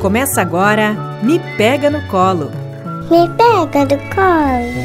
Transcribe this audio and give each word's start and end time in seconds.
Começa 0.00 0.40
agora 0.40 0.94
Me 1.24 1.40
Pega 1.56 1.90
no 1.90 2.00
Colo. 2.06 2.52
Me 3.10 3.28
pega 3.36 3.84
do 3.84 3.96
colo. 4.14 4.78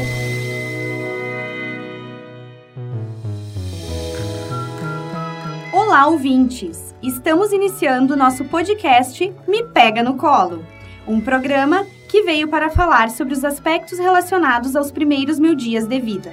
Olá, 5.72 6.08
ouvintes! 6.08 6.92
Estamos 7.00 7.52
iniciando 7.52 8.16
nosso 8.16 8.44
podcast 8.46 9.32
Me 9.46 9.62
Pega 9.62 10.02
no 10.02 10.16
Colo, 10.16 10.64
um 11.06 11.20
programa 11.20 11.86
que 12.08 12.22
veio 12.22 12.48
para 12.48 12.68
falar 12.68 13.08
sobre 13.08 13.34
os 13.34 13.44
aspectos 13.44 14.00
relacionados 14.00 14.74
aos 14.74 14.90
primeiros 14.90 15.38
mil 15.38 15.54
dias 15.54 15.86
de 15.86 16.00
vida. 16.00 16.32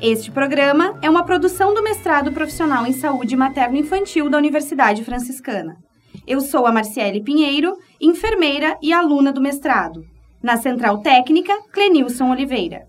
Este 0.00 0.30
programa 0.30 0.96
é 1.02 1.10
uma 1.10 1.24
produção 1.24 1.74
do 1.74 1.82
mestrado 1.82 2.30
profissional 2.30 2.86
em 2.86 2.92
saúde 2.92 3.34
materno-infantil 3.34 4.30
da 4.30 4.38
Universidade 4.38 5.02
Franciscana. 5.02 5.85
Eu 6.26 6.40
sou 6.40 6.66
a 6.66 6.72
Marciele 6.72 7.22
Pinheiro, 7.22 7.76
enfermeira 8.00 8.76
e 8.82 8.92
aluna 8.92 9.32
do 9.32 9.40
mestrado. 9.40 10.02
Na 10.42 10.56
Central 10.56 10.98
Técnica, 10.98 11.56
Clenilson 11.72 12.30
Oliveira. 12.30 12.88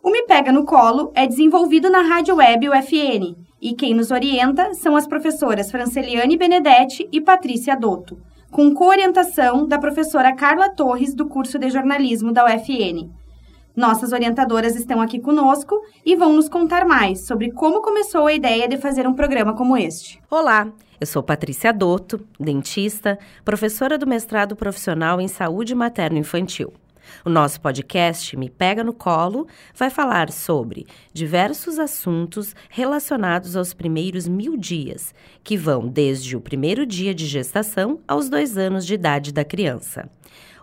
O 0.00 0.10
Me 0.10 0.22
Pega 0.22 0.52
no 0.52 0.64
Colo 0.64 1.10
é 1.16 1.26
desenvolvido 1.26 1.90
na 1.90 2.02
Rádio 2.02 2.36
Web 2.36 2.68
UFN 2.68 3.34
e 3.60 3.74
quem 3.74 3.92
nos 3.92 4.12
orienta 4.12 4.72
são 4.72 4.94
as 4.94 5.04
professoras 5.04 5.68
Franceliane 5.68 6.36
Benedetti 6.36 7.08
e 7.10 7.20
Patrícia 7.20 7.76
Dotto, 7.76 8.16
com 8.52 8.72
coorientação 8.72 9.66
da 9.66 9.76
professora 9.76 10.32
Carla 10.32 10.70
Torres 10.70 11.14
do 11.14 11.26
curso 11.26 11.58
de 11.58 11.68
jornalismo 11.70 12.32
da 12.32 12.44
UFN. 12.44 13.10
Nossas 13.78 14.12
orientadoras 14.12 14.74
estão 14.74 15.00
aqui 15.00 15.20
conosco 15.20 15.80
e 16.04 16.16
vão 16.16 16.32
nos 16.32 16.48
contar 16.48 16.84
mais 16.84 17.20
sobre 17.20 17.52
como 17.52 17.80
começou 17.80 18.26
a 18.26 18.32
ideia 18.32 18.66
de 18.66 18.76
fazer 18.76 19.06
um 19.06 19.14
programa 19.14 19.54
como 19.54 19.76
este. 19.76 20.20
Olá, 20.28 20.66
eu 21.00 21.06
sou 21.06 21.22
Patrícia 21.22 21.72
Dotto, 21.72 22.26
dentista, 22.40 23.16
professora 23.44 23.96
do 23.96 24.04
mestrado 24.04 24.56
profissional 24.56 25.20
em 25.20 25.28
saúde 25.28 25.76
materno-infantil. 25.76 26.72
O 27.24 27.30
nosso 27.30 27.60
podcast 27.60 28.36
Me 28.36 28.50
Pega 28.50 28.82
no 28.82 28.92
Colo 28.92 29.46
vai 29.76 29.90
falar 29.90 30.32
sobre 30.32 30.84
diversos 31.12 31.78
assuntos 31.78 32.56
relacionados 32.68 33.54
aos 33.54 33.72
primeiros 33.72 34.26
mil 34.26 34.56
dias, 34.56 35.14
que 35.44 35.56
vão 35.56 35.86
desde 35.86 36.36
o 36.36 36.40
primeiro 36.40 36.84
dia 36.84 37.14
de 37.14 37.26
gestação 37.26 38.00
aos 38.08 38.28
dois 38.28 38.58
anos 38.58 38.84
de 38.84 38.94
idade 38.94 39.32
da 39.32 39.44
criança. 39.44 40.10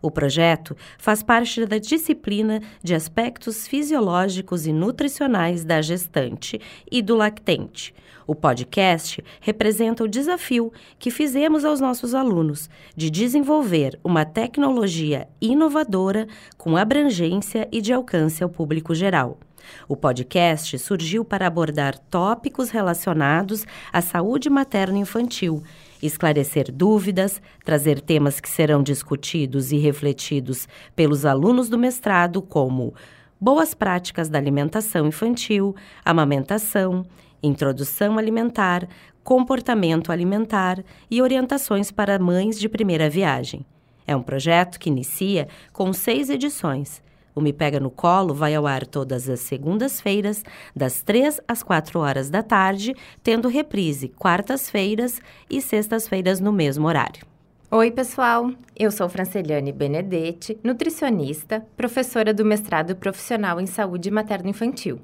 O 0.02 0.12
projeto 0.12 0.76
faz 0.98 1.24
parte 1.24 1.66
da 1.66 1.78
disciplina 1.78 2.62
de 2.84 2.94
aspectos 2.94 3.68
fisiológicos 3.68 4.66
e 4.66 4.74
nutricionais 4.74 5.64
da 5.64 5.82
gestante 5.82 6.60
e 6.92 7.02
do 7.02 7.16
lactente. 7.16 7.94
O 8.28 8.34
podcast 8.34 9.24
representa 9.40 10.04
o 10.04 10.08
desafio 10.08 10.74
que 10.98 11.12
fizemos 11.12 11.64
aos 11.64 11.80
nossos 11.80 12.16
alunos 12.16 12.70
de 12.96 13.12
desenvolver 13.12 14.00
uma 14.04 14.26
tecnologia 14.26 15.28
inovadora 15.40 16.28
com 16.58 16.76
abrangência 16.76 17.68
e 17.72 17.82
de 17.82 17.94
alcance 17.94 18.44
ao 18.44 18.50
público 18.50 18.96
geral. 18.96 19.40
O 19.88 19.96
podcast 19.96 20.78
surgiu 20.80 21.24
para 21.24 21.48
abordar 21.48 21.98
tópicos 21.98 22.70
relacionados 22.70 23.66
à 23.92 24.02
saúde 24.02 24.50
materno-infantil 24.50 25.64
esclarecer 26.06 26.72
dúvidas, 26.72 27.42
trazer 27.64 28.02
temas 28.02 28.40
que 28.40 28.50
serão 28.50 28.82
discutidos 28.84 29.72
e 29.72 29.78
refletidos 29.78 30.68
pelos 30.96 31.26
alunos 31.26 31.70
do 31.70 31.78
mestrado, 31.78 32.42
como 32.42 32.94
boas 33.40 33.74
práticas 33.74 34.30
da 34.30 34.38
alimentação 34.38 35.08
infantil, 35.08 35.76
amamentação, 36.04 37.06
introdução 37.42 38.18
alimentar, 38.18 38.88
comportamento 39.24 40.12
alimentar 40.12 40.84
e 41.10 41.22
orientações 41.22 41.92
para 41.92 42.20
mães 42.20 42.60
de 42.60 42.70
primeira 42.70 43.10
viagem. 43.10 43.66
É 44.08 44.16
um 44.16 44.22
projeto 44.22 44.80
que 44.80 44.90
inicia 44.90 45.48
com 45.74 45.92
seis 45.92 46.30
edições 46.30 47.04
o 47.36 47.42
Me 47.42 47.52
Pega 47.52 47.80
no 47.80 47.92
Colo 47.92 48.34
vai 48.34 48.56
ao 48.56 48.66
ar 48.66 48.88
todas 48.88 49.30
as 49.30 49.42
segundas-feiras, 49.42 50.44
das 50.74 51.02
3 51.02 51.42
às 51.48 51.62
4 51.62 52.00
horas 52.00 52.30
da 52.30 52.42
tarde, 52.42 52.96
tendo 53.22 53.50
reprise 53.50 54.08
quartas-feiras 54.08 55.22
e 55.50 55.62
sextas-feiras 55.62 56.40
no 56.40 56.54
mesmo 56.54 56.88
horário. 56.88 57.26
Oi, 57.70 57.92
pessoal! 57.92 58.52
Eu 58.74 58.90
sou 58.90 59.10
Franceliane 59.10 59.74
Benedetti, 59.74 60.58
nutricionista, 60.64 61.66
professora 61.76 62.34
do 62.34 62.46
mestrado 62.46 62.96
profissional 62.96 63.60
em 63.60 63.66
saúde 63.66 64.10
materno-infantil. 64.10 65.02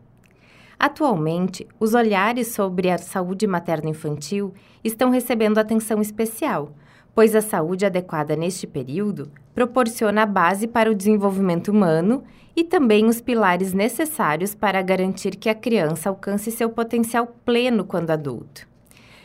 Atualmente, 0.80 1.68
os 1.80 1.94
olhares 1.94 2.48
sobre 2.48 2.90
a 2.90 2.98
saúde 2.98 3.46
materno-infantil 3.46 4.54
estão 4.84 5.10
recebendo 5.10 5.58
atenção 5.58 6.02
especial, 6.02 6.72
pois 7.14 7.36
a 7.36 7.42
saúde 7.42 7.86
adequada 7.86 8.36
neste 8.36 8.66
período 8.66 9.32
proporciona 9.54 10.24
a 10.24 10.26
base 10.26 10.68
para 10.68 10.90
o 10.90 10.96
desenvolvimento 10.96 11.70
humano 11.70 12.24
e 12.56 12.64
também 12.64 13.06
os 13.06 13.22
pilares 13.22 13.74
necessários 13.74 14.56
para 14.56 14.82
garantir 14.82 15.36
que 15.36 15.50
a 15.50 15.56
criança 15.56 16.10
alcance 16.10 16.52
seu 16.52 16.70
potencial 16.70 17.28
pleno 17.46 17.84
quando 17.84 18.12
adulto. 18.12 18.70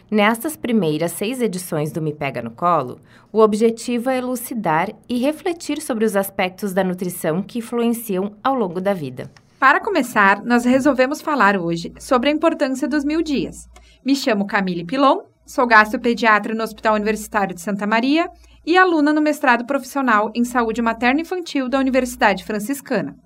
Nestas 0.09 0.57
primeiras 0.57 1.13
seis 1.13 1.41
edições 1.41 1.91
do 1.91 2.01
Me 2.01 2.13
Pega 2.13 2.41
no 2.41 2.53
Colo, 2.53 3.01
o 3.33 3.41
objetivo 3.41 4.09
é 4.09 4.19
elucidar 4.19 4.89
e 5.09 5.19
refletir 5.19 5.81
sobre 5.81 6.05
os 6.05 6.15
aspectos 6.15 6.73
da 6.73 6.85
nutrição 6.85 7.43
que 7.43 7.59
influenciam 7.59 8.37
ao 8.43 8.55
longo 8.55 8.81
da 8.81 8.95
vida. 8.95 9.29
Para 9.59 9.81
começar, 9.81 10.45
nós 10.45 10.65
resolvemos 10.65 11.21
falar 11.21 11.57
hoje 11.57 11.93
sobre 11.99 12.29
a 12.29 12.33
importância 12.33 12.87
dos 12.87 13.05
mil 13.05 13.21
dias. 13.21 13.69
Me 14.05 14.15
chamo 14.15 14.47
Camille 14.47 14.85
Pilon, 14.85 15.23
sou 15.47 15.67
gastropediatra 15.67 16.55
no 16.55 16.63
Hospital 16.65 16.97
Universitário 16.97 17.55
de 17.55 17.61
Santa 17.61 17.87
Maria 17.87 18.29
e 18.67 18.77
aluna 18.77 19.13
no 19.13 19.23
mestrado 19.23 19.65
profissional 19.65 20.31
em 20.35 20.45
saúde 20.45 20.83
materno-infantil 20.83 21.69
da 21.69 21.79
Universidade 21.79 22.45
Franciscana. 22.45 23.17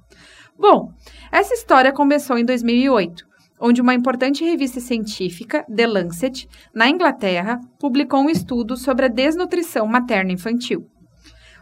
Bom, 0.58 0.92
essa 1.32 1.54
história 1.54 1.90
começou 1.90 2.36
em 2.36 2.44
2008, 2.44 3.24
onde 3.58 3.80
uma 3.80 3.94
importante 3.94 4.44
revista 4.44 4.78
científica, 4.78 5.64
The 5.74 5.86
Lancet, 5.86 6.46
na 6.74 6.88
Inglaterra, 6.88 7.58
publicou 7.78 8.20
um 8.20 8.28
estudo 8.28 8.76
sobre 8.76 9.06
a 9.06 9.08
desnutrição 9.08 9.86
materno-infantil. 9.86 10.86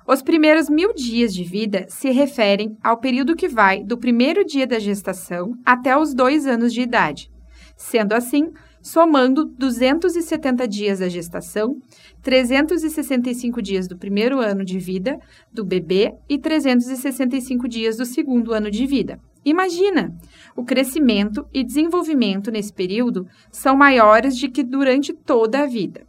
Os 0.06 0.22
primeiros 0.22 0.68
mil 0.68 0.94
dias 0.94 1.34
de 1.34 1.44
vida 1.44 1.84
se 1.88 2.10
referem 2.10 2.76
ao 2.82 2.98
período 2.98 3.36
que 3.36 3.46
vai 3.46 3.84
do 3.84 3.98
primeiro 3.98 4.44
dia 4.44 4.66
da 4.66 4.78
gestação 4.78 5.52
até 5.64 5.96
os 5.96 6.14
dois 6.14 6.46
anos 6.46 6.72
de 6.72 6.80
idade. 6.80 7.30
Sendo 7.76 8.14
assim, 8.14 8.50
somando 8.82 9.44
270 9.44 10.66
dias 10.68 10.98
da 11.00 11.08
gestação, 11.08 11.76
365 12.22 13.60
dias 13.62 13.88
do 13.88 13.96
primeiro 13.96 14.40
ano 14.40 14.64
de 14.64 14.78
vida 14.78 15.18
do 15.52 15.64
bebê 15.64 16.12
e 16.28 16.38
365 16.38 17.68
dias 17.68 17.96
do 17.96 18.04
segundo 18.04 18.52
ano 18.52 18.70
de 18.70 18.86
vida. 18.86 19.18
Imagina! 19.44 20.12
O 20.56 20.64
crescimento 20.64 21.46
e 21.52 21.64
desenvolvimento 21.64 22.50
nesse 22.50 22.72
período 22.72 23.26
são 23.50 23.76
maiores 23.76 24.36
do 24.36 24.50
que 24.50 24.62
durante 24.62 25.12
toda 25.12 25.60
a 25.60 25.66
vida. 25.66 26.06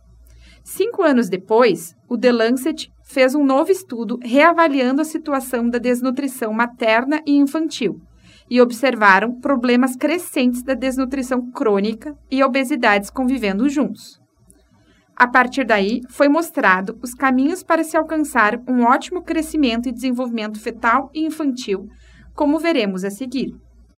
Cinco 0.64 1.02
anos 1.02 1.30
depois, 1.30 1.96
o 2.08 2.18
The 2.18 2.32
Lancet 2.32 2.92
fez 3.04 3.34
um 3.34 3.46
novo 3.46 3.72
estudo 3.72 4.20
reavaliando 4.22 5.02
a 5.02 5.06
situação 5.06 5.70
da 5.70 5.80
desnutrição 5.80 6.54
materna 6.54 7.22
e 7.26 7.38
infantil 7.38 8.02
e 8.50 8.60
observaram 8.60 9.40
problemas 9.40 9.96
crescentes 9.96 10.64
da 10.64 10.74
desnutrição 10.74 11.52
crônica 11.52 12.18
e 12.32 12.44
obesidades 12.44 13.10
convivendo 13.10 13.70
juntos. 13.70 14.20
A 15.16 15.28
partir 15.28 15.66
daí, 15.66 16.02
foi 16.10 16.30
mostrado 16.30 16.98
os 17.04 17.14
caminhos 17.14 17.62
para 17.62 17.84
se 17.84 17.96
alcançar 17.96 18.60
um 18.68 18.84
ótimo 18.84 19.22
crescimento 19.22 19.88
e 19.88 19.92
desenvolvimento 19.92 20.60
fetal 20.60 21.12
e 21.14 21.26
infantil, 21.26 21.88
como 22.34 22.58
veremos 22.58 23.04
a 23.04 23.10
seguir. 23.10 23.54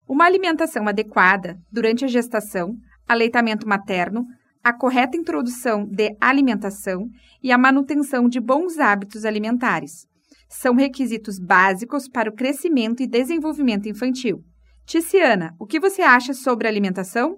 Uma 0.09 0.25
alimentação 0.25 0.87
adequada 0.87 1.57
durante 1.71 2.03
a 2.03 2.07
gestação, 2.07 2.75
aleitamento 3.07 3.67
materno, 3.67 4.25
a 4.63 4.73
correta 4.73 5.15
introdução 5.15 5.85
de 5.85 6.15
alimentação 6.19 7.07
e 7.41 7.51
a 7.51 7.57
manutenção 7.57 8.27
de 8.27 8.39
bons 8.39 8.79
hábitos 8.79 9.23
alimentares 9.23 10.10
são 10.51 10.75
requisitos 10.75 11.39
básicos 11.39 12.09
para 12.09 12.29
o 12.29 12.35
crescimento 12.35 13.01
e 13.01 13.07
desenvolvimento 13.07 13.87
infantil. 13.87 14.43
Ticiana, 14.85 15.55
o 15.57 15.65
que 15.65 15.79
você 15.79 16.01
acha 16.01 16.33
sobre 16.33 16.67
alimentação? 16.67 17.37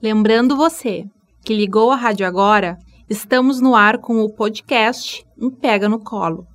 Lembrando 0.00 0.56
você 0.56 1.04
que 1.44 1.52
ligou 1.52 1.90
a 1.90 1.96
rádio 1.96 2.24
agora, 2.24 2.78
estamos 3.10 3.60
no 3.60 3.74
ar 3.74 3.98
com 3.98 4.20
o 4.20 4.32
podcast 4.32 5.26
Me 5.36 5.50
Pega 5.50 5.88
no 5.88 5.98
Colo, 5.98 6.46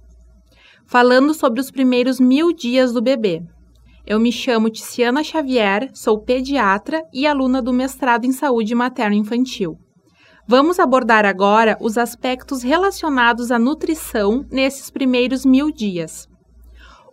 falando 0.86 1.34
sobre 1.34 1.60
os 1.60 1.69
primeiros 1.69 2.22
mil 2.22 2.54
dias 2.54 2.94
do 2.94 3.01
bebê. 3.01 3.44
Eu 4.06 4.19
me 4.19 4.31
chamo 4.31 4.69
Ticiana 4.69 5.24
Xavier, 5.24 5.89
sou 5.94 6.22
pediatra 6.22 7.04
e 7.13 7.28
aluna 7.28 7.62
do 7.62 7.74
mestrado 7.74 8.25
em 8.25 8.31
saúde 8.31 8.74
materno-infantil. 8.74 9.78
Vamos 10.45 10.78
abordar 10.78 11.25
agora 11.25 11.78
os 11.80 11.98
aspectos 11.98 12.63
relacionados 12.63 13.50
à 13.50 13.57
nutrição 13.57 14.45
nesses 14.51 14.90
primeiros 14.90 15.45
mil 15.45 15.72
dias. 15.72 16.28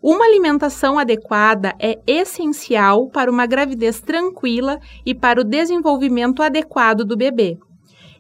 Uma 0.03 0.25
alimentação 0.25 0.99
adequada 0.99 1.73
é 1.79 2.01
essencial 2.09 3.09
para 3.09 3.31
uma 3.31 3.47
gravidez 3.47 4.01
tranquila 4.01 4.81
e 5.07 5.15
para 5.15 5.41
o 5.41 5.45
desenvolvimento 5.45 6.43
adequado 6.43 7.05
do 7.05 7.17
bebê. 7.17 7.57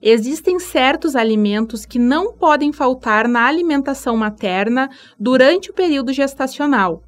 Existem 0.01 0.61
certos 0.61 1.17
alimentos 1.17 1.85
que 1.85 1.99
não 1.99 2.33
podem 2.33 2.73
faltar 2.73 3.27
na 3.27 3.47
alimentação 3.47 4.17
materna 4.17 4.89
durante 5.19 5.71
o 5.71 5.75
período 5.75 6.13
gestacional. 6.13 7.03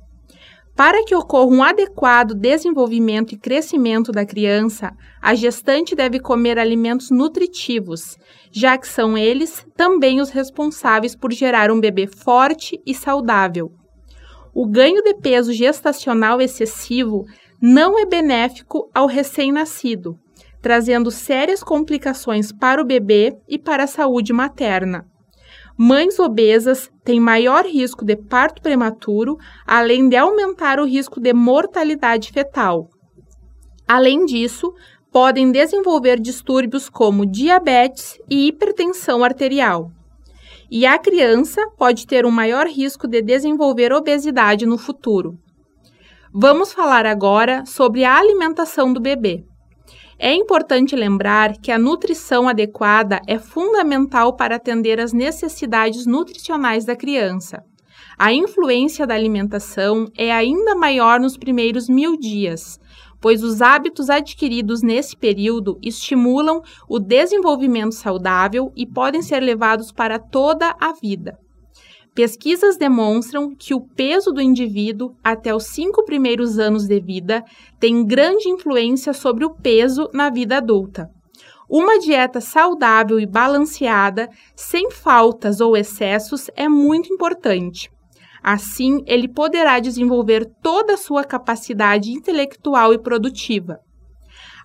Para 0.75 1.05
que 1.05 1.15
ocorra 1.15 1.53
um 1.53 1.63
adequado 1.63 2.35
desenvolvimento 2.35 3.35
e 3.35 3.39
crescimento 3.39 4.11
da 4.11 4.25
criança, 4.25 4.91
a 5.21 5.35
gestante 5.35 5.95
deve 5.95 6.19
comer 6.19 6.59
alimentos 6.59 7.11
nutritivos, 7.11 8.17
já 8.51 8.79
que 8.79 8.89
são 8.89 9.17
eles 9.17 9.67
também 9.77 10.21
os 10.21 10.31
responsáveis 10.31 11.15
por 11.15 11.31
gerar 11.31 11.71
um 11.71 11.79
bebê 11.79 12.07
forte 12.07 12.81
e 12.87 12.95
saudável. 12.95 13.71
O 14.55 14.67
ganho 14.67 15.03
de 15.03 15.15
peso 15.15 15.53
gestacional 15.53 16.41
excessivo 16.41 17.25
não 17.61 17.99
é 17.99 18.07
benéfico 18.07 18.91
ao 18.95 19.07
recém-nascido, 19.07 20.19
trazendo 20.63 21.11
sérias 21.11 21.63
complicações 21.63 22.51
para 22.51 22.81
o 22.81 22.85
bebê 22.85 23.37
e 23.47 23.59
para 23.59 23.85
a 23.85 23.87
saúde 23.87 24.33
materna. 24.33 25.07
Mães 25.85 26.17
obesas 26.21 26.89
têm 27.05 27.19
maior 27.19 27.67
risco 27.67 28.05
de 28.05 28.15
parto 28.15 28.63
prematuro, 28.63 29.37
além 29.67 30.09
de 30.09 30.15
aumentar 30.15 30.79
o 30.79 30.87
risco 30.87 31.19
de 31.21 31.33
mortalidade 31.33 32.31
fetal. 32.31 32.89
Além 33.89 34.25
disso, 34.25 34.73
podem 35.11 35.51
desenvolver 35.51 36.21
distúrbios 36.21 36.89
como 36.89 37.27
diabetes 37.27 38.17
e 38.31 38.47
hipertensão 38.47 39.25
arterial. 39.25 39.91
E 40.71 40.87
a 40.87 40.97
criança 41.01 41.61
pode 41.77 42.07
ter 42.07 42.25
um 42.25 42.31
maior 42.31 42.69
risco 42.69 43.09
de 43.09 43.21
desenvolver 43.21 43.93
obesidade 43.93 44.65
no 44.65 44.79
futuro. 44.79 45.37
Vamos 46.33 46.73
falar 46.73 47.07
agora 47.07 47.67
sobre 47.67 48.05
a 48.05 48.17
alimentação 48.17 48.93
do 48.93 49.01
bebê. 49.01 49.45
É 50.25 50.33
importante 50.33 50.95
lembrar 50.95 51.57
que 51.57 51.73
a 51.73 51.79
nutrição 51.81 52.49
adequada 52.49 53.21
é 53.27 53.41
fundamental 53.41 54.37
para 54.37 54.55
atender 54.55 55.01
às 55.01 55.13
necessidades 55.13 56.07
nutricionais 56.07 56.85
da 56.85 56.95
criança. 56.95 57.65
A 58.17 58.33
influência 58.33 59.05
da 59.05 59.17
alimentação 59.17 60.07
é 60.17 60.31
ainda 60.31 60.77
maior 60.77 61.19
nos 61.19 61.37
primeiros 61.37 61.89
mil 61.89 62.17
dias, 62.17 62.79
pois 63.21 63.43
os 63.43 63.61
hábitos 63.61 64.09
adquiridos 64.09 64.81
nesse 64.81 65.17
período 65.17 65.77
estimulam 65.83 66.63
o 66.89 67.01
desenvolvimento 67.01 67.97
saudável 67.97 68.71
e 68.77 68.87
podem 68.87 69.23
ser 69.23 69.41
levados 69.41 69.91
para 69.91 70.21
toda 70.21 70.73
a 70.81 70.93
vida. 70.93 71.37
Pesquisas 72.15 72.77
demonstram 72.77 73.55
que 73.55 73.73
o 73.73 73.81
peso 73.81 74.33
do 74.33 74.43
indivíduo 74.43 75.15
até 75.25 75.55
os 75.55 75.65
cinco 75.65 76.05
primeiros 76.05 76.59
anos 76.59 76.87
de 76.87 77.01
vida 77.01 77.43
tem 77.81 78.05
grande 78.05 78.51
influência 78.51 79.15
sobre 79.15 79.47
o 79.47 79.55
peso 79.55 80.11
na 80.13 80.29
vida 80.29 80.59
adulta. 80.59 81.09
Uma 81.71 81.99
dieta 81.99 82.39
saudável 82.39 83.19
e 83.19 83.25
balanceada, 83.25 84.29
sem 84.55 84.91
faltas 84.91 85.59
ou 85.59 85.75
excessos, 85.75 86.51
é 86.55 86.69
muito 86.69 87.11
importante. 87.11 87.91
Assim, 88.43 89.03
ele 89.07 89.27
poderá 89.27 89.79
desenvolver 89.79 90.45
toda 90.63 90.95
a 90.95 90.99
sua 90.99 91.25
capacidade 91.25 92.13
intelectual 92.13 92.93
e 92.93 92.99
produtiva. 92.99 93.79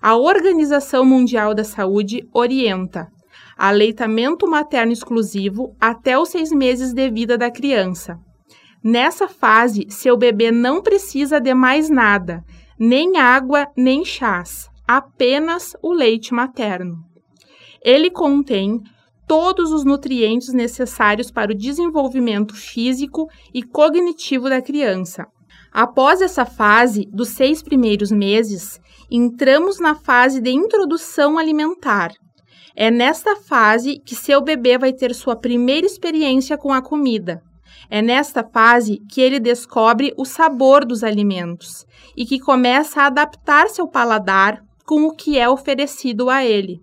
A 0.02 0.16
Organização 0.16 1.02
Mundial 1.02 1.54
da 1.54 1.64
Saúde 1.64 2.28
orienta 2.30 3.08
aleitamento 3.58 4.48
materno 4.48 4.92
exclusivo 4.92 5.74
até 5.80 6.16
os 6.16 6.28
seis 6.28 6.52
meses 6.52 6.92
de 6.92 7.10
vida 7.10 7.36
da 7.36 7.50
criança. 7.50 8.16
Nessa 8.82 9.26
fase, 9.26 9.86
seu 9.90 10.16
bebê 10.16 10.52
não 10.52 10.80
precisa 10.80 11.40
de 11.40 11.52
mais 11.52 11.90
nada, 11.90 12.44
nem 12.78 13.18
água, 13.18 13.66
nem 13.76 14.04
chás, 14.04 14.68
apenas 14.86 15.72
o 15.82 15.92
leite 15.92 16.32
materno. 16.32 16.96
Ele 17.84 18.08
contém 18.10 18.80
todos 19.26 19.72
os 19.72 19.84
nutrientes 19.84 20.54
necessários 20.54 21.30
para 21.30 21.52
o 21.52 21.54
desenvolvimento 21.54 22.54
físico 22.54 23.28
e 23.52 23.62
cognitivo 23.62 24.48
da 24.48 24.62
criança. 24.62 25.26
Após 25.72 26.22
essa 26.22 26.46
fase, 26.46 27.06
dos 27.12 27.30
seis 27.30 27.62
primeiros 27.62 28.10
meses, 28.10 28.80
entramos 29.10 29.78
na 29.80 29.94
fase 29.94 30.40
de 30.40 30.50
introdução 30.50 31.36
alimentar, 31.36 32.12
é 32.80 32.92
nesta 32.92 33.34
fase 33.34 33.98
que 33.98 34.14
seu 34.14 34.40
bebê 34.40 34.78
vai 34.78 34.92
ter 34.92 35.12
sua 35.12 35.34
primeira 35.34 35.84
experiência 35.84 36.56
com 36.56 36.72
a 36.72 36.80
comida. 36.80 37.42
É 37.90 38.00
nesta 38.00 38.44
fase 38.44 39.02
que 39.10 39.20
ele 39.20 39.40
descobre 39.40 40.14
o 40.16 40.24
sabor 40.24 40.84
dos 40.84 41.02
alimentos 41.02 41.84
e 42.16 42.24
que 42.24 42.38
começa 42.38 43.02
a 43.02 43.06
adaptar 43.06 43.68
seu 43.68 43.88
paladar 43.88 44.62
com 44.86 45.08
o 45.08 45.12
que 45.12 45.36
é 45.36 45.48
oferecido 45.48 46.30
a 46.30 46.44
ele. 46.44 46.80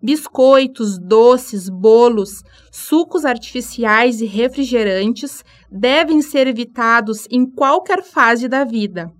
Biscoitos, 0.00 0.96
doces, 0.96 1.68
bolos, 1.68 2.44
sucos 2.70 3.24
artificiais 3.24 4.20
e 4.20 4.26
refrigerantes 4.26 5.44
devem 5.68 6.22
ser 6.22 6.46
evitados 6.46 7.26
em 7.32 7.44
qualquer 7.44 8.00
fase 8.04 8.46
da 8.46 8.62
vida 8.62 9.12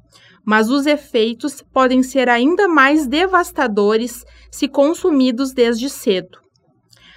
mas 0.46 0.70
os 0.70 0.86
efeitos 0.86 1.60
podem 1.72 2.04
ser 2.04 2.28
ainda 2.28 2.68
mais 2.68 3.04
devastadores 3.04 4.24
se 4.48 4.68
consumidos 4.68 5.52
desde 5.52 5.90
cedo. 5.90 6.38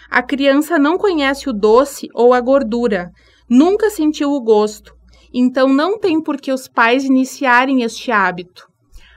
A 0.09 0.23
criança 0.23 0.79
não 0.79 0.97
conhece 0.97 1.47
o 1.47 1.53
doce 1.53 2.09
ou 2.15 2.33
a 2.33 2.41
gordura, 2.41 3.11
nunca 3.47 3.91
sentiu 3.91 4.31
o 4.31 4.41
gosto, 4.41 4.95
então 5.31 5.69
não 5.69 5.99
tem 5.99 6.19
por 6.19 6.37
que 6.37 6.51
os 6.51 6.67
pais 6.67 7.03
iniciarem 7.03 7.83
este 7.83 8.11
hábito. 8.11 8.67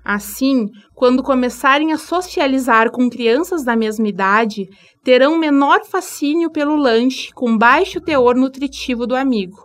Assim, 0.04 0.68
quando 0.94 1.22
começarem 1.22 1.92
a 1.92 1.96
socializar 1.96 2.90
com 2.90 3.08
crianças 3.08 3.64
da 3.64 3.74
mesma 3.74 4.08
idade, 4.08 4.68
terão 5.02 5.38
menor 5.38 5.86
fascínio 5.86 6.50
pelo 6.50 6.76
lanche 6.76 7.32
com 7.32 7.56
baixo 7.56 8.00
teor 8.00 8.34
nutritivo 8.34 9.06
do 9.06 9.16
amigo. 9.16 9.64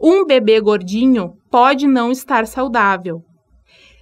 Um 0.00 0.24
bebê 0.24 0.60
gordinho 0.60 1.34
pode 1.50 1.86
não 1.86 2.10
estar 2.10 2.46
saudável, 2.46 3.22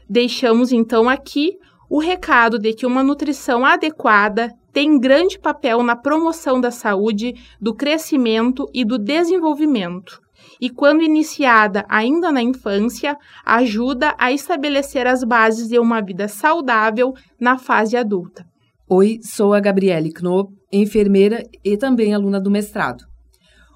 Deixamos 0.09 0.73
então 0.73 1.09
aqui 1.09 1.57
o 1.89 1.99
recado 1.99 2.59
de 2.59 2.73
que 2.73 2.87
uma 2.87 3.03
nutrição 3.03 3.65
adequada 3.65 4.53
tem 4.73 4.99
grande 4.99 5.39
papel 5.39 5.83
na 5.83 5.97
promoção 5.97 6.61
da 6.61 6.71
saúde, 6.71 7.35
do 7.61 7.75
crescimento 7.75 8.69
e 8.75 8.85
do 8.85 8.99
desenvolvimento. 8.99 10.21
E 10.61 10.71
quando 10.71 11.03
iniciada 11.03 11.85
ainda 11.89 12.31
na 12.31 12.43
infância, 12.43 13.17
ajuda 13.45 14.15
a 14.19 14.31
estabelecer 14.33 15.07
as 15.07 15.25
bases 15.25 15.69
de 15.69 15.79
uma 15.79 16.01
vida 16.01 16.29
saudável 16.29 17.15
na 17.41 17.59
fase 17.59 17.97
adulta. 17.97 18.45
Oi, 18.89 19.19
sou 19.23 19.53
a 19.53 19.61
Gabriele 19.61 20.13
Knob, 20.13 20.51
enfermeira 20.73 21.43
e 21.65 21.77
também 21.77 22.15
aluna 22.15 22.41
do 22.41 22.51
mestrado. 22.51 23.05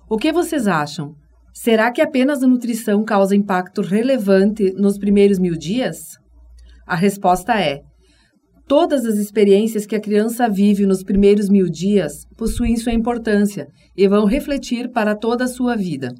O 0.08 0.16
que 0.16 0.32
vocês 0.32 0.68
acham? 0.68 1.14
Será 1.52 1.90
que 1.90 2.00
apenas 2.00 2.42
a 2.42 2.46
nutrição 2.46 3.04
causa 3.04 3.34
impacto 3.34 3.82
relevante 3.82 4.72
nos 4.72 4.98
primeiros 4.98 5.38
mil 5.38 5.56
dias? 5.56 6.16
A 6.86 6.94
resposta 6.94 7.60
é: 7.60 7.82
todas 8.68 9.04
as 9.04 9.16
experiências 9.16 9.84
que 9.84 9.96
a 9.96 10.00
criança 10.00 10.48
vive 10.48 10.86
nos 10.86 11.02
primeiros 11.02 11.48
mil 11.48 11.68
dias 11.68 12.24
possuem 12.36 12.76
sua 12.76 12.92
importância 12.92 13.66
e 13.96 14.06
vão 14.06 14.24
refletir 14.24 14.90
para 14.90 15.14
toda 15.16 15.44
a 15.44 15.48
sua 15.48 15.76
vida. 15.76 16.14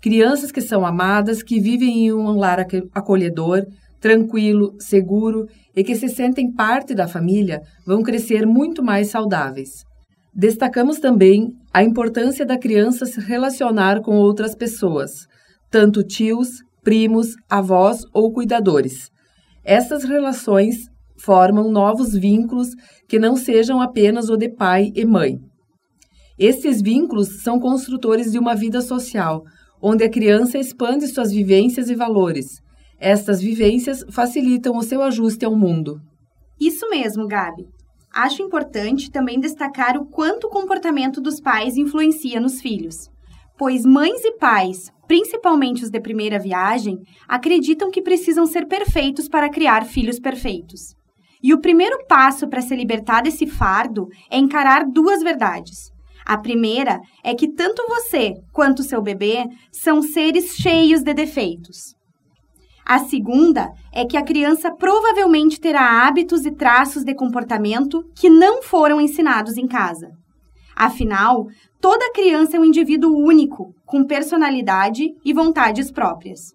Crianças 0.00 0.50
que 0.50 0.60
são 0.60 0.84
amadas, 0.84 1.42
que 1.42 1.60
vivem 1.60 2.06
em 2.06 2.12
um 2.12 2.32
lar 2.32 2.66
acolhedor, 2.94 3.66
tranquilo, 4.00 4.74
seguro 4.78 5.46
e 5.74 5.82
que 5.82 5.94
se 5.94 6.08
sentem 6.08 6.52
parte 6.52 6.94
da 6.94 7.08
família 7.08 7.62
vão 7.86 8.02
crescer 8.02 8.46
muito 8.46 8.82
mais 8.82 9.08
saudáveis. 9.08 9.84
Destacamos 10.34 10.98
também 10.98 11.52
a 11.72 11.84
importância 11.84 12.44
da 12.44 12.58
criança 12.58 13.06
se 13.06 13.20
relacionar 13.20 14.00
com 14.00 14.16
outras 14.16 14.54
pessoas, 14.54 15.28
tanto 15.70 16.02
tios, 16.02 16.48
primos, 16.82 17.36
avós 17.48 18.02
ou 18.12 18.32
cuidadores. 18.32 19.10
Essas 19.64 20.02
relações 20.02 20.88
formam 21.16 21.70
novos 21.70 22.12
vínculos 22.12 22.68
que 23.08 23.18
não 23.18 23.36
sejam 23.36 23.80
apenas 23.80 24.28
o 24.28 24.36
de 24.36 24.48
pai 24.48 24.90
e 24.94 25.04
mãe. 25.04 25.38
Esses 26.36 26.82
vínculos 26.82 27.42
são 27.42 27.60
construtores 27.60 28.32
de 28.32 28.38
uma 28.38 28.56
vida 28.56 28.80
social, 28.80 29.44
onde 29.80 30.02
a 30.02 30.10
criança 30.10 30.58
expande 30.58 31.06
suas 31.06 31.30
vivências 31.30 31.88
e 31.88 31.94
valores. 31.94 32.60
Estas 32.98 33.40
vivências 33.40 34.04
facilitam 34.10 34.76
o 34.76 34.82
seu 34.82 35.00
ajuste 35.00 35.44
ao 35.44 35.56
mundo. 35.56 36.00
Isso 36.60 36.88
mesmo, 36.90 37.28
Gabi. 37.28 37.73
Acho 38.14 38.42
importante 38.42 39.10
também 39.10 39.40
destacar 39.40 39.96
o 39.96 40.06
quanto 40.06 40.46
o 40.46 40.50
comportamento 40.50 41.20
dos 41.20 41.40
pais 41.40 41.76
influencia 41.76 42.40
nos 42.40 42.60
filhos 42.60 43.10
pois 43.56 43.84
mães 43.84 44.24
e 44.24 44.32
pais, 44.32 44.92
principalmente 45.06 45.84
os 45.84 45.90
de 45.90 46.00
primeira 46.00 46.38
viagem, 46.38 46.98
acreditam 47.28 47.90
que 47.90 48.02
precisam 48.02 48.46
ser 48.46 48.66
perfeitos 48.66 49.28
para 49.28 49.50
criar 49.50 49.84
filhos 49.84 50.18
perfeitos. 50.18 50.94
E 51.42 51.52
o 51.52 51.60
primeiro 51.60 52.04
passo 52.06 52.48
para 52.48 52.62
se 52.62 52.74
libertar 52.74 53.22
desse 53.22 53.46
fardo 53.46 54.08
é 54.30 54.38
encarar 54.38 54.84
duas 54.86 55.22
verdades. 55.22 55.92
A 56.24 56.38
primeira 56.38 57.00
é 57.22 57.34
que 57.34 57.52
tanto 57.52 57.86
você 57.86 58.32
quanto 58.50 58.82
seu 58.82 59.02
bebê 59.02 59.44
são 59.70 60.00
seres 60.00 60.56
cheios 60.56 61.02
de 61.02 61.12
defeitos. 61.12 61.94
A 62.86 62.98
segunda 62.98 63.72
é 63.90 64.04
que 64.04 64.16
a 64.16 64.22
criança 64.22 64.70
provavelmente 64.70 65.58
terá 65.58 66.06
hábitos 66.06 66.44
e 66.44 66.50
traços 66.50 67.02
de 67.02 67.14
comportamento 67.14 68.04
que 68.14 68.28
não 68.28 68.62
foram 68.62 69.00
ensinados 69.00 69.56
em 69.56 69.66
casa. 69.66 70.10
Afinal, 70.76 71.46
toda 71.80 72.12
criança 72.12 72.56
é 72.56 72.60
um 72.60 72.64
indivíduo 72.64 73.16
único, 73.16 73.72
com 73.86 74.04
personalidade 74.04 75.14
e 75.24 75.32
vontades 75.32 75.90
próprias. 75.90 76.52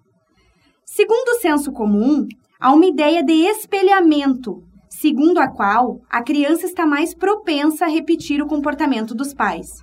Segundo 0.86 1.30
o 1.30 1.40
senso 1.40 1.72
comum, 1.72 2.28
há 2.60 2.72
uma 2.74 2.86
ideia 2.86 3.24
de 3.24 3.34
espelhamento, 3.34 4.62
segundo 4.88 5.40
a 5.40 5.48
qual 5.48 6.00
a 6.10 6.22
criança 6.22 6.66
está 6.66 6.86
mais 6.86 7.16
propensa 7.16 7.86
a 7.86 7.90
repetir 7.90 8.40
o 8.40 8.48
comportamento 8.48 9.16
dos 9.16 9.34
pais. 9.34 9.82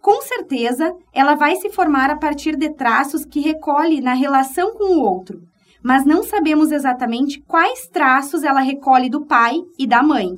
Com 0.00 0.20
certeza, 0.22 0.92
ela 1.12 1.34
vai 1.34 1.56
se 1.56 1.70
formar 1.70 2.10
a 2.10 2.16
partir 2.16 2.56
de 2.56 2.70
traços 2.70 3.24
que 3.24 3.40
recolhe 3.40 4.00
na 4.00 4.14
relação 4.14 4.74
com 4.74 4.96
o 4.96 5.00
outro, 5.00 5.40
mas 5.82 6.04
não 6.04 6.22
sabemos 6.22 6.70
exatamente 6.70 7.40
quais 7.42 7.88
traços 7.88 8.44
ela 8.44 8.60
recolhe 8.60 9.10
do 9.10 9.26
pai 9.26 9.56
e 9.78 9.86
da 9.86 10.02
mãe. 10.02 10.30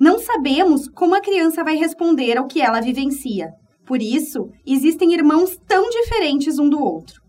Não 0.00 0.18
sabemos 0.18 0.88
como 0.88 1.14
a 1.14 1.20
criança 1.20 1.62
vai 1.62 1.76
responder 1.76 2.38
ao 2.38 2.46
que 2.46 2.60
ela 2.60 2.80
vivencia. 2.80 3.50
Por 3.86 4.00
isso, 4.00 4.48
existem 4.66 5.12
irmãos 5.12 5.56
tão 5.68 5.90
diferentes 5.90 6.58
um 6.58 6.68
do 6.68 6.82
outro. 6.82 7.20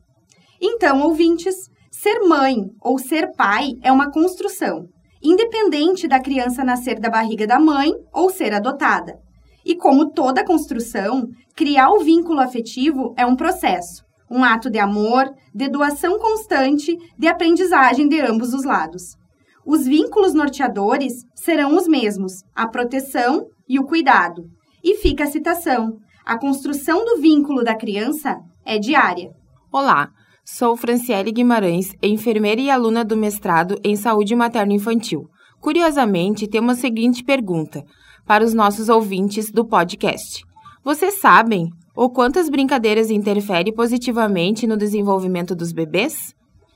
Então, 0.62 1.02
ouvintes, 1.02 1.56
ser 1.92 2.22
mãe 2.22 2.56
ou 2.82 2.98
ser 2.98 3.32
pai 3.36 3.74
é 3.84 3.92
uma 3.92 4.10
construção, 4.10 4.86
independente 5.22 6.08
da 6.08 6.22
criança 6.22 6.64
nascer 6.64 7.00
da 7.00 7.10
barriga 7.10 7.46
da 7.46 7.60
mãe 7.60 7.92
ou 8.14 8.30
ser 8.30 8.54
adotada. 8.54 9.20
E 9.66 9.76
como 9.76 10.12
toda 10.12 10.46
construção, 10.46 11.28
criar 11.56 11.90
o 11.90 12.00
vínculo 12.00 12.40
afetivo 12.40 13.14
é 13.18 13.26
um 13.26 13.36
processo 13.36 14.04
um 14.34 14.44
ato 14.44 14.68
de 14.68 14.80
amor, 14.80 15.32
de 15.54 15.70
doação 15.70 16.18
constante, 16.18 16.98
de 17.16 17.28
aprendizagem 17.28 18.08
de 18.10 18.20
ambos 18.20 18.52
os 18.52 18.66
lados. 18.66 19.16
Os 19.64 19.86
vínculos 19.86 20.34
norteadores 20.34 21.24
serão 21.36 21.78
os 21.78 21.88
mesmos: 21.88 22.42
a 22.56 22.68
proteção 22.68 23.46
e 23.70 23.80
o 23.80 23.86
cuidado. 23.86 24.46
E 24.84 24.96
fica 24.96 25.26
a 25.26 25.28
citação: 25.28 25.98
a 26.26 26.36
construção 26.38 27.06
do 27.06 27.22
vínculo 27.22 27.64
da 27.64 27.76
criança 27.76 28.40
é 28.66 28.80
diária. 28.80 29.30
Olá, 29.72 30.10
sou 30.44 30.76
Franciele 30.76 31.32
Guimarães, 31.32 31.94
enfermeira 32.02 32.60
e 32.60 32.72
aluna 32.72 33.06
do 33.06 33.16
mestrado 33.16 33.80
em 33.84 33.96
saúde 33.96 34.36
materno-infantil. 34.36 35.30
Curiosamente, 35.62 36.48
temos 36.48 36.80
a 36.80 36.82
seguinte 36.82 37.24
pergunta 37.24 37.84
para 38.26 38.44
os 38.44 38.54
nossos 38.54 38.90
ouvintes 38.90 39.52
do 39.52 39.64
podcast: 39.64 40.44
Vocês 40.84 41.22
sabem 41.22 41.70
ou 41.96 42.10
quantas 42.10 42.50
brincadeiras 42.50 43.12
interferem 43.12 43.74
positivamente 43.74 44.66
no 44.66 44.76
desenvolvimento 44.76 45.56
dos 45.56 45.72
bebês? 45.72 46.34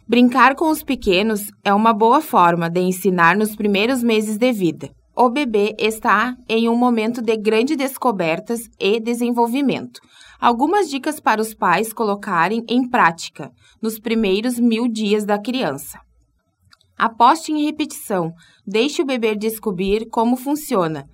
Brincar 0.07 0.55
com 0.55 0.69
os 0.69 0.83
pequenos 0.83 1.51
é 1.63 1.74
uma 1.74 1.91
boa 1.93 2.21
forma 2.21 2.69
de 2.69 2.79
ensinar 2.79 3.36
nos 3.36 3.55
primeiros 3.55 4.03
meses 4.03 4.38
de 4.38 4.51
vida. 4.53 4.89
O 5.15 5.29
bebê 5.29 5.75
está 5.79 6.36
em 6.47 6.69
um 6.69 6.77
momento 6.77 7.21
de 7.21 7.36
grandes 7.36 7.75
descobertas 7.75 8.69
e 8.79 9.00
desenvolvimento. 9.00 10.00
Algumas 10.39 10.89
dicas 10.89 11.19
para 11.19 11.41
os 11.41 11.55
pais 11.55 11.91
colocarem 11.91 12.63
em 12.69 12.88
prática 12.88 13.51
nos 13.81 14.00
primeiros 14.00 14.59
mil 14.59 14.88
dias 14.88 15.25
da 15.25 15.41
criança. 15.41 16.00
Aposte 16.95 17.51
em 17.51 17.65
repetição, 17.65 18.31
deixe 18.65 19.01
o 19.01 19.05
bebê 19.05 19.36
descobrir 19.36 20.07
como 20.09 20.38
funciona. 20.38 21.05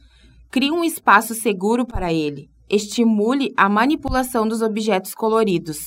Crie 0.52 0.72
um 0.72 0.84
espaço 0.84 1.34
seguro 1.34 1.86
para 1.86 2.14
ele 2.14 2.53
estimule 2.76 3.54
a 3.56 3.70
manipulação 3.70 4.48
dos 4.48 4.62
objetos 4.62 5.14
coloridos. 5.14 5.86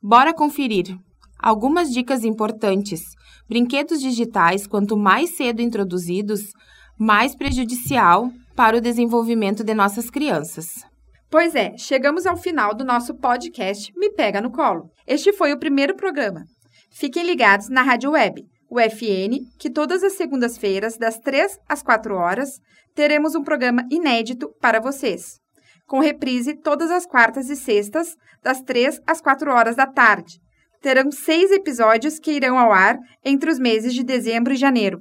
Bora 0.00 0.32
conferir! 0.32 0.96
Algumas 1.38 1.90
dicas 1.90 2.24
importantes. 2.24 3.02
Brinquedos 3.48 4.00
digitais, 4.00 4.66
quanto 4.66 4.96
mais 4.96 5.36
cedo 5.36 5.60
introduzidos, 5.60 6.52
mais 6.96 7.34
prejudicial 7.34 8.30
para 8.54 8.76
o 8.76 8.80
desenvolvimento 8.80 9.64
de 9.64 9.74
nossas 9.74 10.08
crianças. 10.08 10.84
Pois 11.28 11.54
é, 11.56 11.76
chegamos 11.76 12.26
ao 12.26 12.36
final 12.36 12.74
do 12.74 12.84
nosso 12.84 13.14
podcast 13.14 13.92
Me 13.96 14.10
Pega 14.10 14.40
no 14.40 14.52
Colo. 14.52 14.90
Este 15.06 15.32
foi 15.32 15.52
o 15.52 15.58
primeiro 15.58 15.96
programa. 15.96 16.44
Fiquem 16.90 17.24
ligados 17.24 17.68
na 17.68 17.82
Rádio 17.82 18.12
Web, 18.12 18.44
o 18.70 18.78
FN, 18.78 19.40
que 19.58 19.70
todas 19.70 20.04
as 20.04 20.12
segundas-feiras, 20.12 20.96
das 20.96 21.18
3 21.18 21.58
às 21.68 21.82
4 21.82 22.14
horas, 22.14 22.60
teremos 22.94 23.34
um 23.34 23.42
programa 23.42 23.84
inédito 23.90 24.50
para 24.60 24.78
vocês 24.78 25.41
com 25.86 25.98
reprise 25.98 26.54
todas 26.54 26.90
as 26.90 27.06
quartas 27.06 27.50
e 27.50 27.56
sextas, 27.56 28.16
das 28.42 28.60
3 28.62 29.00
às 29.06 29.20
4 29.20 29.50
horas 29.50 29.76
da 29.76 29.86
tarde. 29.86 30.40
Terão 30.80 31.12
seis 31.12 31.52
episódios 31.52 32.18
que 32.18 32.32
irão 32.32 32.58
ao 32.58 32.72
ar 32.72 32.98
entre 33.24 33.50
os 33.50 33.58
meses 33.58 33.94
de 33.94 34.02
dezembro 34.02 34.52
e 34.52 34.56
janeiro. 34.56 35.00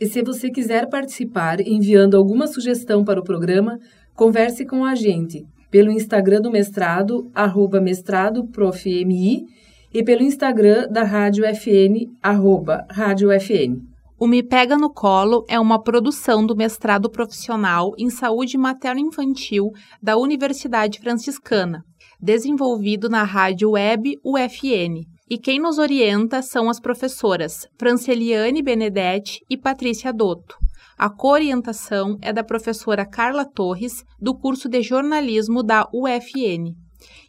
E 0.00 0.06
se 0.06 0.22
você 0.22 0.50
quiser 0.50 0.88
participar 0.88 1.60
enviando 1.60 2.16
alguma 2.16 2.46
sugestão 2.46 3.04
para 3.04 3.20
o 3.20 3.24
programa, 3.24 3.78
converse 4.14 4.66
com 4.66 4.84
a 4.84 4.94
gente 4.94 5.44
pelo 5.70 5.90
Instagram 5.90 6.40
do 6.40 6.50
mestrado, 6.50 7.30
arroba 7.34 7.80
mestradoprofmi, 7.80 9.44
e 9.92 10.02
pelo 10.02 10.22
Instagram 10.22 10.86
da 10.88 11.02
Rádio 11.02 11.44
FN, 11.54 12.10
arroba 12.22 12.86
Rádio 12.90 13.30
FN. 13.40 13.87
O 14.20 14.26
Me 14.26 14.42
Pega 14.42 14.76
no 14.76 14.92
Colo 14.92 15.44
é 15.48 15.60
uma 15.60 15.80
produção 15.80 16.44
do 16.44 16.56
mestrado 16.56 17.08
profissional 17.08 17.92
em 17.96 18.10
saúde 18.10 18.58
materno-infantil 18.58 19.70
da 20.02 20.16
Universidade 20.16 20.98
Franciscana, 20.98 21.84
desenvolvido 22.20 23.08
na 23.08 23.22
rádio 23.22 23.70
web 23.70 24.18
UFN. 24.24 25.06
E 25.30 25.38
quem 25.38 25.60
nos 25.60 25.78
orienta 25.78 26.42
são 26.42 26.68
as 26.68 26.80
professoras 26.80 27.68
Franceliane 27.78 28.60
Benedetti 28.60 29.38
e 29.48 29.56
Patrícia 29.56 30.12
Dotto. 30.12 30.56
A 30.98 31.08
coorientação 31.08 32.18
é 32.20 32.32
da 32.32 32.42
professora 32.42 33.06
Carla 33.06 33.44
Torres, 33.44 34.02
do 34.20 34.36
curso 34.36 34.68
de 34.68 34.82
jornalismo 34.82 35.62
da 35.62 35.88
UFN 35.94 36.74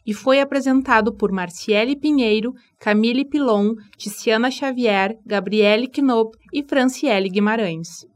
e 0.06 0.14
foi 0.14 0.40
apresentado 0.40 1.14
por 1.14 1.30
Marciele 1.32 1.96
Pinheiro, 1.96 2.54
Camille 2.80 3.26
Pilon, 3.26 3.76
Tiziana 3.98 4.50
Xavier, 4.50 5.18
Gabriele 5.26 5.90
Knopp 6.02 6.38
e 6.54 6.64
Franciele 6.64 7.30
Guimarães. 7.30 8.08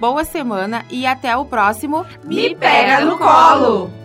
boa 0.01 0.23
semana 0.25 0.83
e 0.89 1.05
até 1.05 1.37
o 1.37 1.45
próximo 1.45 2.03
Me 2.25 2.55
Pega 2.55 3.05
no 3.05 3.19
Colo! 3.19 4.00